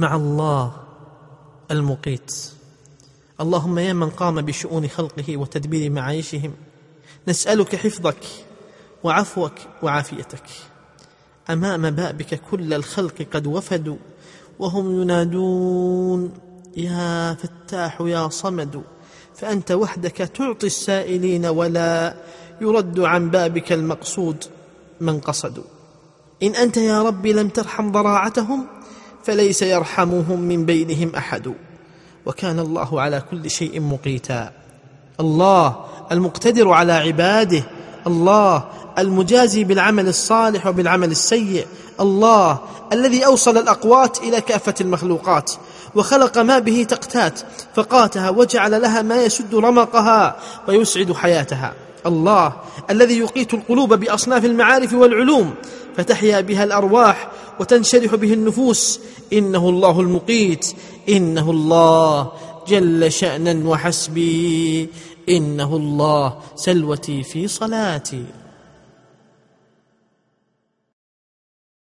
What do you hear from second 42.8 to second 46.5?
الذي أوصل الأقوات إلى كافة المخلوقات وخلق